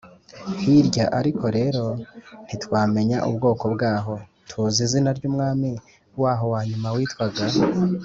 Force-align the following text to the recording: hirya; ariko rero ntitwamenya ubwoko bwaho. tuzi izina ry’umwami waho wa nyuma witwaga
hirya; 0.61 1.05
ariko 1.19 1.45
rero 1.57 1.85
ntitwamenya 2.45 3.17
ubwoko 3.29 3.65
bwaho. 3.73 4.13
tuzi 4.49 4.79
izina 4.85 5.09
ry’umwami 5.17 5.69
waho 6.21 6.45
wa 6.53 6.61
nyuma 6.69 6.87
witwaga 6.95 7.43